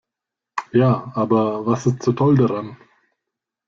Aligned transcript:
Ja, 0.73 1.11
aber 1.13 1.67
was 1.67 1.85
ist 1.85 2.01
so 2.01 2.13
toll 2.13 2.35
daran? 2.35 2.75